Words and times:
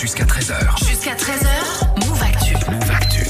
Jusqu'à 0.00 0.24
13h. 0.24 0.86
Jusqu'à 0.88 1.14
13h, 1.14 2.06
Move 2.06 2.22
Actu. 2.22 2.54
Move 2.70 2.90
Actu. 2.90 3.26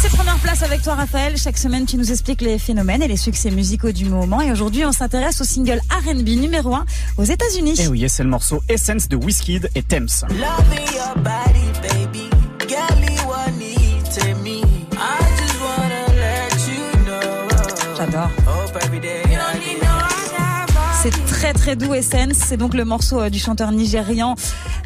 C'est 0.00 0.10
première 0.10 0.36
place 0.38 0.62
avec 0.62 0.82
toi 0.82 0.94
Raphaël. 0.94 1.36
Chaque 1.36 1.58
semaine 1.58 1.86
tu 1.86 1.96
nous 1.96 2.12
expliques 2.12 2.40
les 2.40 2.58
phénomènes 2.58 3.02
et 3.02 3.08
les 3.08 3.16
succès 3.16 3.50
musicaux 3.50 3.90
du 3.90 4.04
moment. 4.04 4.40
Et 4.40 4.52
aujourd'hui 4.52 4.84
on 4.84 4.92
s'intéresse 4.92 5.40
au 5.40 5.44
single 5.44 5.80
R&B 5.90 6.28
numéro 6.40 6.74
1 6.74 6.84
aux 7.16 7.24
États-Unis. 7.24 7.80
Et 7.80 7.88
oui, 7.88 8.04
et 8.04 8.08
c'est 8.08 8.22
le 8.22 8.28
morceau 8.28 8.62
Essence 8.68 9.08
de 9.08 9.16
Wizkid 9.16 9.68
et 9.74 9.82
Thames. 9.82 10.08
Loving 10.28 10.94
your 10.94 11.14
body, 11.16 11.65
très 21.46 21.52
très 21.52 21.76
doux 21.76 21.94
Essence. 21.94 22.32
C'est 22.34 22.56
donc 22.56 22.74
le 22.74 22.84
morceau 22.84 23.20
euh, 23.20 23.30
du 23.30 23.38
chanteur 23.38 23.70
nigérian 23.70 24.34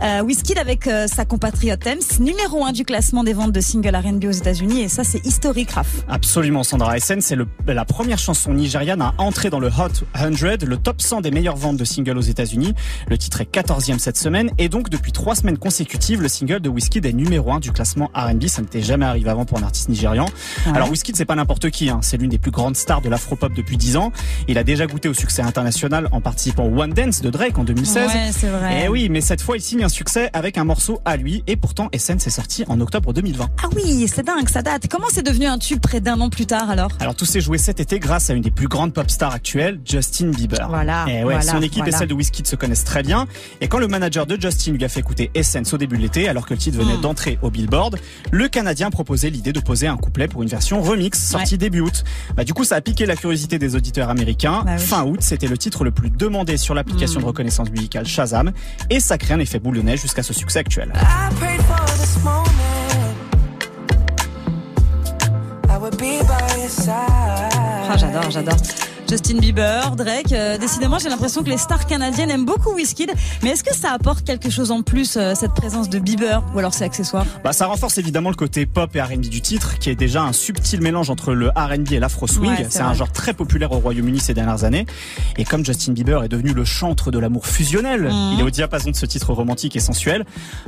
euh, 0.03 0.21
Wizkid 0.21 0.59
avec 0.59 0.87
euh, 0.87 1.07
sa 1.07 1.25
compatriote 1.25 1.81
Thames, 1.81 2.01
numéro 2.18 2.67
1 2.67 2.73
du 2.73 2.85
classement 2.85 3.25
des 3.25 3.32
ventes 3.32 3.53
de 3.53 3.61
singles 3.61 3.96
R&B 3.96 4.25
aux 4.27 4.31
États-Unis. 4.31 4.82
Et 4.82 4.89
ça 4.89 5.03
c'est 5.03 5.25
historique, 5.25 5.71
Raph. 5.71 6.03
Absolument, 6.07 6.63
Sandra. 6.63 6.99
Essence, 6.99 7.25
c'est 7.25 7.37
la 7.67 7.85
première 7.87 8.18
chanson 8.18 8.53
nigériane 8.53 9.01
à 9.01 9.15
entrer 9.17 9.49
dans 9.49 9.59
le 9.59 9.68
Hot 9.68 10.04
100, 10.15 10.67
le 10.67 10.77
top 10.77 11.01
100 11.01 11.23
des 11.23 11.31
meilleures 11.31 11.57
ventes 11.57 11.79
de 11.79 11.85
singles 11.85 12.18
aux 12.18 12.23
États-Unis. 12.23 12.75
Le 13.09 13.17
titre 13.17 13.40
est 13.40 13.51
14e 13.51 13.99
cette 13.99 14.18
semaine 14.18 14.51
et 14.59 14.68
donc 14.68 14.90
depuis 14.90 15.13
trois 15.13 15.35
semaines 15.35 15.59
consécutives, 15.59 16.21
le 16.21 16.29
single 16.29 16.61
de 16.61 16.68
Wizkid 16.68 17.07
est 17.07 17.15
numéro 17.15 17.53
1 17.53 17.61
du 17.61 17.73
classement 17.73 18.11
R&B. 18.15 18.49
Ça 18.49 18.61
n'était 18.61 18.82
jamais 18.82 19.07
arrivé 19.07 19.31
avant 19.31 19.46
pour 19.46 19.59
un 19.59 19.63
artiste 19.63 19.89
nigérian. 19.89 20.27
Ouais. 20.67 20.73
Alors 20.75 20.90
Wizkid, 20.90 21.17
c'est 21.17 21.25
pas 21.25 21.37
n'importe 21.37 21.71
qui. 21.71 21.89
Hein. 21.89 22.01
C'est 22.03 22.18
l'une 22.18 22.31
des 22.31 22.39
plus 22.39 22.51
grandes 22.51 22.77
stars 22.77 23.01
de 23.01 23.09
l'afropop 23.09 23.54
depuis 23.54 23.79
10 23.79 23.96
ans. 23.96 24.13
Il 24.46 24.59
a 24.59 24.65
déjà 24.65 24.87
goûté 24.87 25.09
au 25.09 25.15
succès 25.15 25.40
international 25.40 26.09
en 26.13 26.21
participant 26.53 26.64
au 26.64 26.82
One 26.82 26.93
Dance 26.93 27.21
de 27.22 27.31
Drake 27.31 27.59
en 27.59 27.64
2016. 27.64 28.09
Ouais, 28.09 28.31
c'est 28.32 28.49
vrai. 28.49 28.82
Eh 28.85 28.89
oui, 28.89 29.09
mais 29.09 29.21
cette 29.21 29.40
fois, 29.40 29.57
il 29.57 29.61
signe 29.61 29.85
un 29.85 29.89
succès 29.89 30.31
avec 30.32 30.59
un 30.59 30.64
morceau 30.64 31.00
à 31.04 31.17
lui. 31.17 31.43
Et 31.46 31.57
pourtant, 31.57 31.89
Essence 31.93 32.27
est 32.27 32.31
sorti 32.31 32.64
en 32.69 32.81
octobre 32.81 33.12
2020. 33.12 33.48
Ah 33.62 33.69
oui, 33.77 34.06
c'est 34.12 34.25
dingue, 34.25 34.48
ça 34.48 34.62
date. 34.62 34.89
Comment 34.89 35.06
c'est 35.12 35.25
devenu 35.25 35.47
un 35.47 35.59
tube 35.59 35.81
près 35.81 36.01
d'un 36.01 36.21
an 36.21 36.31
plus 36.31 36.47
tard 36.47 36.71
alors? 36.71 36.91
Alors 37.01 37.15
tout 37.15 37.25
s'est 37.25 37.41
joué 37.41 37.59
cet 37.59 37.81
été 37.81 37.98
grâce 37.98 38.31
à 38.31 38.34
une 38.34 38.43
des 38.43 38.51
plus 38.51 38.69
grandes 38.69 38.93
pop 38.93 39.11
stars 39.11 39.33
actuelles, 39.33 39.81
Justin 39.84 40.31
Bieber. 40.31 40.67
Voilà, 40.69 41.05
Et 41.09 41.17
ouais, 41.19 41.23
voilà, 41.23 41.43
son 41.43 41.62
équipe 41.62 41.78
voilà. 41.83 41.97
et 41.97 41.98
celle 41.98 42.09
de 42.09 42.15
Wizkid 42.15 42.47
se 42.47 42.56
connaissent 42.56 42.84
très 42.84 43.03
bien. 43.03 43.27
Et 43.61 43.69
quand 43.69 43.78
le 43.78 43.89
manager 43.89 44.27
de 44.27 44.41
Justin 44.41 44.73
lui 44.73 44.84
a 44.84 44.89
fait 44.89 45.01
écouter 45.01 45.31
Essence 45.34 45.73
au 45.73 45.78
début 45.78 45.97
de 45.97 46.03
l'été, 46.03 46.28
alors 46.28 46.47
que 46.47 46.55
le 46.55 46.59
titre 46.59 46.77
venait 46.78 46.91
Hmm. 46.91 47.01
d'entrer 47.03 47.39
au 47.43 47.51
Billboard, 47.51 47.98
le 48.33 48.48
Canadien 48.48 48.91
proposait 48.91 49.31
l'idée 49.31 49.53
de 49.53 49.61
poser 49.61 49.87
un 49.87 49.97
couplet 49.97 50.27
pour 50.27 50.43
une 50.43 50.48
version 50.48 50.83
remix 50.83 51.23
sortie 51.23 51.56
début 51.56 51.81
août. 51.81 52.03
Bah 52.37 52.43
du 52.45 52.53
coup, 52.53 52.65
ça 52.65 52.77
a 52.77 52.81
piqué 52.81 53.06
la 53.06 53.15
curiosité 53.17 53.59
des 53.61 53.77
auditeurs 53.77 54.11
américains. 54.11 54.62
Bah 54.65 54.73
oui. 54.77 54.83
Fin 54.83 55.05
août, 55.05 55.19
c'était 55.21 55.47
le 55.47 55.56
titre 55.56 55.84
le 55.84 55.91
plus 55.93 56.11
demandé 56.11 56.40
sur 56.57 56.75
l'application 56.75 57.21
Hmm. 57.21 57.23
de 57.23 57.27
reconnaissance 57.29 57.71
musicale 57.71 58.07
Shazam, 58.07 58.53
et 58.89 59.01
ça 59.01 59.19
crée 59.19 59.35
un 59.35 59.39
effet 59.41 59.59
boule 59.59 59.77
de 59.77 59.83
neige 59.83 60.01
jusqu'à 60.01 60.23
ce 60.23 60.33
succès 60.33 60.59
actuel. 60.61 60.93
Ah, 67.93 67.97
j'adore, 67.97 68.31
j'adore. 68.31 68.57
Justin 69.11 69.39
Bieber, 69.39 69.97
Drake. 69.97 70.30
euh, 70.33 70.56
décidément, 70.56 71.00
j'ai 71.00 71.08
l'impression 71.08 71.42
que 71.42 71.50
les 71.50 71.56
stars 71.58 71.86
canadiennes 71.86 72.30
aiment 72.30 72.44
beaucoup 72.44 72.72
Wizkid. 72.75 73.11
Mais 73.42 73.50
est-ce 73.50 73.64
que 73.64 73.75
ça 73.75 73.91
apporte 73.92 74.25
quelque 74.25 74.50
chose 74.50 74.70
en 74.70 74.83
plus, 74.83 75.16
euh, 75.16 75.34
cette 75.34 75.53
présence 75.53 75.89
de 75.89 75.98
Bieber 75.98 76.44
Ou 76.55 76.61
alors 76.61 76.72
c'est 76.72 76.84
accessoire? 76.84 77.27
Bah, 77.42 77.53
ça 77.53 77.66
renforce 77.66 77.98
évidemment 77.98 78.31
le 78.31 78.36
côté 78.36 78.66
pop 78.66 78.94
et 78.94 79.03
R&B 79.03 79.22
du 79.22 79.41
titre, 79.41 79.81
qui 79.81 79.91
est 79.91 79.97
déjà 79.97 80.22
un 80.22 80.33
subtil 80.33 80.81
mélange 80.81 81.11
entre 81.11 81.33
le 81.34 81.48
R&B 81.48 81.91
et 81.92 81.98
l'afro 81.98 82.28
swing. 82.28 82.50
Ouais, 82.53 82.66
c'est 82.70 82.83
un 82.83 82.94
genre 82.94 83.11
très 83.11 83.33
populaire 83.34 83.72
au 83.72 83.81
Royaume-Uni 83.81 84.20
ces 84.20 84.33
dernières 84.33 84.62
années. 84.62 84.86
Et 85.38 85.44
comme 85.44 85.64
Justin 85.64 85.92
Bieber 85.92 86.22
est 86.22 86.28
devenu 86.28 86.53
le 86.53 86.64
chantre 86.64 87.11
de 87.11 87.19
l'amour 87.19 87.48
fusionnel, 87.48 88.03
Mhm. 88.05 88.31
il 88.34 88.41
est 88.41 88.44
au 88.44 88.50
diapason 88.50 88.91
de 88.92 88.97
ce 88.97 89.06
titre 89.06 89.33
romantique 89.33 89.75
et 89.75 89.81
sensuel. 89.81 90.25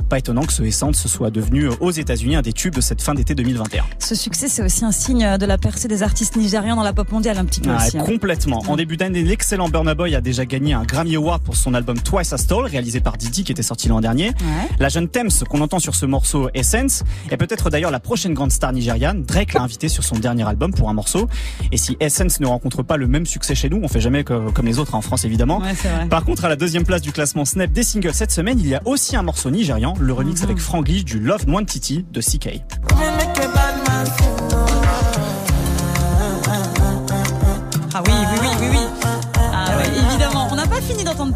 Pas 0.09 0.17
étonnant 0.19 0.43
que 0.43 0.51
ce 0.51 0.63
Essence 0.63 0.97
se 0.97 1.07
soit 1.07 1.29
devenu 1.31 1.69
euh, 1.69 1.73
aux 1.79 1.91
États-Unis 1.91 2.35
un 2.35 2.41
des 2.41 2.51
tubes 2.51 2.75
de 2.75 2.81
cette 2.81 3.01
fin 3.01 3.13
d'été 3.13 3.35
2021. 3.35 3.85
Ce 3.99 4.15
succès, 4.15 4.49
c'est 4.49 4.63
aussi 4.63 4.83
un 4.83 4.91
signe 4.91 5.37
de 5.37 5.45
la 5.45 5.57
percée 5.57 5.87
des 5.87 6.03
artistes 6.03 6.35
nigérians 6.35 6.75
dans 6.75 6.83
la 6.83 6.91
pop 6.91 7.09
mondiale, 7.09 7.37
un 7.37 7.45
petit 7.45 7.61
peu 7.61 7.69
Ah, 7.71 7.77
aussi. 7.85 7.97
hein. 7.97 8.03
complètement. 8.03 8.32
En 8.67 8.75
début 8.75 8.97
d'année, 8.97 9.23
l'excellent 9.23 9.69
Burna 9.69 9.95
Boy 9.95 10.15
a 10.15 10.21
déjà 10.21 10.45
gagné 10.45 10.73
un 10.73 10.83
Grammy 10.83 11.15
Award 11.15 11.41
pour 11.43 11.55
son 11.55 11.73
album 11.73 11.99
Twice 11.99 12.33
as 12.33 12.47
Tall, 12.47 12.65
réalisé 12.65 12.99
par 12.99 13.17
Didi, 13.17 13.43
qui 13.43 13.51
était 13.51 13.63
sorti 13.63 13.87
l'an 13.87 14.01
dernier. 14.01 14.27
Ouais. 14.27 14.69
La 14.79 14.89
jeune 14.89 15.07
Thames 15.07 15.29
qu'on 15.49 15.61
entend 15.61 15.79
sur 15.79 15.95
ce 15.95 16.05
morceau 16.05 16.49
Essence 16.53 17.03
est 17.31 17.37
peut-être 17.37 17.69
d'ailleurs 17.69 17.91
la 17.91 17.99
prochaine 17.99 18.33
grande 18.33 18.51
star 18.51 18.73
nigériane. 18.73 19.23
Drake 19.23 19.53
l'a 19.53 19.61
invité 19.61 19.87
sur 19.89 20.03
son 20.03 20.15
dernier 20.15 20.47
album 20.47 20.73
pour 20.73 20.89
un 20.89 20.93
morceau. 20.93 21.27
Et 21.71 21.77
si 21.77 21.97
Essence 21.99 22.39
ne 22.39 22.47
rencontre 22.47 22.83
pas 22.83 22.97
le 22.97 23.07
même 23.07 23.25
succès 23.25 23.55
chez 23.55 23.69
nous, 23.69 23.79
on 23.83 23.87
fait 23.87 24.01
jamais 24.01 24.23
que- 24.23 24.49
comme 24.51 24.65
les 24.65 24.79
autres 24.79 24.95
hein, 24.95 24.99
en 24.99 25.01
France 25.01 25.25
évidemment. 25.25 25.59
Ouais. 25.59 26.07
Par 26.09 26.23
contre, 26.25 26.45
à 26.45 26.49
la 26.49 26.55
deuxième 26.55 26.83
place 26.85 27.01
du 27.01 27.11
classement 27.11 27.45
Snap 27.45 27.71
des 27.71 27.83
singles 27.83 28.13
cette 28.13 28.31
semaine, 28.31 28.59
il 28.59 28.67
y 28.67 28.75
a 28.75 28.81
aussi 28.85 29.15
un 29.15 29.23
morceau 29.23 29.49
nigérian, 29.51 29.93
le 29.99 30.13
remix 30.13 30.39
Mhm. 30.41 30.45
avec 30.45 30.57
Franglish 30.59 31.05
du 31.05 31.19
Love 31.19 31.45
Nwantiti 31.47 32.05
de 32.11 32.21
CK. 32.21 32.61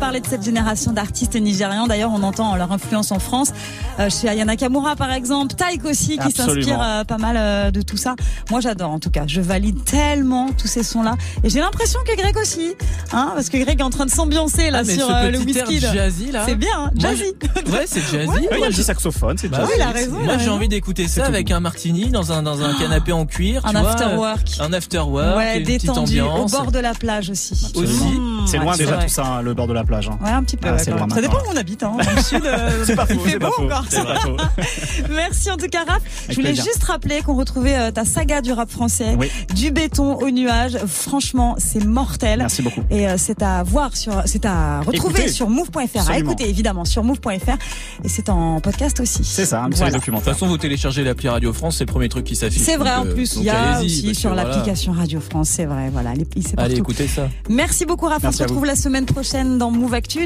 Parler 0.07 0.22
de 0.22 0.25
cette 0.28 0.44
génération 0.45 0.94
d'artistes 0.94 1.35
nigérians. 1.35 1.85
D'ailleurs, 1.85 2.12
on 2.13 2.23
entend 2.23 2.56
leur 2.56 2.72
influence 2.72 3.12
en 3.12 3.19
France. 3.19 3.51
Euh, 4.00 4.09
chez 4.09 4.29
Ayana 4.29 4.56
Kamura, 4.56 4.95
par 4.95 5.12
exemple. 5.12 5.53
Taïk 5.53 5.84
aussi, 5.84 6.18
qui 6.18 6.31
s'inspire 6.31 6.79
euh, 6.81 7.03
pas 7.03 7.18
mal 7.18 7.35
euh, 7.38 7.72
de 7.72 7.81
tout 7.81 7.97
ça. 7.97 8.16
Moi, 8.50 8.62
j'adore, 8.62 8.91
en 8.91 9.00
tout 9.00 9.09
cas. 9.09 9.23
Je 9.28 9.41
valide 9.41 9.84
tellement 9.84 10.47
tous 10.57 10.67
ces 10.69 10.84
sons-là. 10.84 11.16
Et 11.44 11.50
j'ai 11.50 11.59
l'impression 11.59 12.00
que 12.07 12.16
Greg 12.16 12.38
aussi. 12.38 12.73
Hein, 13.12 13.31
parce 13.35 13.50
que 13.50 13.57
Greg 13.57 13.81
est 13.81 13.84
en 13.84 13.90
train 13.90 14.06
de 14.06 14.09
s'ambiancer, 14.12 14.72
là, 14.72 14.84
Ah, 14.84 14.85
sur 14.85 15.07
ce 15.07 15.12
euh, 15.12 15.29
le 15.31 15.40
whisky. 15.40 15.79
jazzy 15.81 16.31
là. 16.31 16.44
C'est 16.46 16.56
bien, 16.56 16.69
hein, 16.85 16.91
Moi, 16.97 17.09
jazzy. 17.09 17.34
je- 17.66 17.72
Ouais, 17.73 17.84
c'est 17.85 18.00
jazzy. 18.00 18.28
Ouais, 18.29 18.47
il 18.53 18.59
y 18.62 18.63
a 18.63 18.69
je- 18.69 18.81
saxophone, 18.81 19.38
c'est 19.38 19.50
Bah 19.50 19.57
jazzy. 19.57 19.72
oui, 19.72 19.75
il 19.78 19.81
a 19.81 19.90
raison, 19.91 20.19
Moi, 20.23 20.38
j'ai 20.38 20.50
envie 20.50 20.69
d'écouter 20.69 21.09
ça 21.09 21.25
avec 21.25 21.51
un 21.51 21.59
martini 21.59 22.12
dans 22.12 22.31
un 22.31 22.44
dans 22.44 22.62
un 22.62 22.73
canapé 22.75 23.12
en 23.12 23.25
cuir, 23.25 23.62
Un 23.66 23.73
tu 23.73 23.78
vois, 23.79 23.90
after 23.90 24.06
euh, 24.06 24.16
work. 24.16 24.47
un 24.62 24.72
after 24.72 25.00
work, 25.00 25.38
ouais, 25.38 25.57
une 25.57 25.63
petite 25.66 25.81
détendu, 25.81 26.22
au 26.22 26.46
bord 26.46 26.72
de 26.72 26.79
la 26.79 26.94
plage 26.94 27.29
aussi. 27.29 27.73
Aussi. 27.75 28.19
C'est 28.46 28.57
loin 28.59 28.78
déjà 28.78 28.96
tout 28.96 29.09
ça, 29.09 29.25
hein, 29.25 29.41
le 29.41 29.53
bord 29.53 29.67
de 29.67 29.73
la 29.73 29.84
plage. 29.84 29.97
Hein. 30.08 30.18
Ouais, 30.24 30.30
un 30.30 30.44
petit 30.44 30.58
peu. 30.58 30.68
Ah. 30.69 30.78
Ça 30.78 30.91
maintenant. 30.96 31.16
dépend 31.22 31.38
où 31.38 31.52
on 31.53 31.58
habite. 31.58 31.84
Hein. 31.84 31.94
Dans 32.03 32.12
le 32.16 32.22
sud, 32.22 32.46
euh, 32.46 32.69
C'est 32.85 32.96
pas 32.96 33.06
faux, 33.06 33.13
il 33.16 33.19
fait 33.22 33.31
c'est 33.31 33.40
beau 33.40 33.47
pas 33.47 33.52
faux. 33.52 33.63
encore. 33.63 33.85
Merci 35.09 35.52
en 35.52 35.58
tout 35.58 35.68
cas, 35.68 35.84
Raph. 35.88 36.02
Je 36.30 36.35
voulais 36.35 36.50
plaisir. 36.50 36.66
juste 36.66 36.84
rappeler 36.84 37.22
qu'on 37.22 37.35
retrouvait 37.35 37.78
euh, 37.78 37.91
ta 37.91 38.06
saga 38.06 38.41
du 38.41 38.52
rap 38.52 38.69
français, 38.69 39.16
Oui. 39.19 39.30
du 39.56 39.72
béton 39.72 40.16
au 40.16 40.30
nuage. 40.30 40.78
Franchement, 40.85 41.56
c'est 41.58 41.84
mortel. 41.84 42.40
Merci 42.40 42.62
beaucoup. 42.62 42.81
Et 42.90 43.08
euh, 43.08 43.16
c'est 43.18 43.41
à 43.41 43.63
voir 43.63 43.96
sur, 43.96 44.22
c'est 44.25 44.46
à 44.46 44.81
retrouver 44.81 45.19
Écoutez. 45.19 45.31
sur 45.31 45.50
move.fr. 45.50 46.09
À 46.09 46.18
écouter 46.19 46.50
évidemment 46.50 46.85
sur 46.85 47.03
move.fr. 47.03 47.58
Et 48.03 48.09
c'est 48.09 48.29
en 48.29 48.59
podcast 48.62 49.00
aussi. 49.00 49.24
C'est 49.24 49.46
ça, 49.46 49.59
une 49.62 49.72
série 49.72 49.78
Voilà. 49.78 49.91
De 49.91 49.97
documentaire. 49.97 50.25
toute 50.25 50.34
façon, 50.34 50.47
vous 50.47 50.58
téléchargez 50.58 51.03
l'appli 51.03 51.29
Radio 51.29 51.53
France, 51.53 51.78
c'est 51.78 51.85
le 51.85 51.91
premier 51.91 52.09
truc 52.09 52.25
qui 52.25 52.35
s'affiche. 52.35 52.62
C'est 52.62 52.78
vrai 52.78 52.91
en 52.96 53.06
donc, 53.06 53.14
plus. 53.16 53.35
Il 53.38 53.44
y 53.44 53.50
a 53.50 53.81
aussi 53.81 54.16
sur 54.16 54.31
voilà. 54.34 54.50
l'application 54.50 54.91
Radio 54.91 55.19
France. 55.19 55.50
C'est 55.50 55.66
vrai. 55.66 55.90
Voilà. 55.91 56.14
les- 56.14 56.28
C'est 56.46 56.59
Allez, 56.59 56.75
écoutez 56.78 57.08
ça. 57.08 57.29
Merci 57.50 57.85
beaucoup, 57.85 58.08
Raph. 58.08 58.24
On 58.24 58.31
se 58.31 58.44
retrouve 58.44 58.66
la 58.66 58.75
semaine 58.75 59.06
prochaine 59.06 59.58
dans 59.58 59.72
Move 59.88 59.96
Actu. 59.96 60.25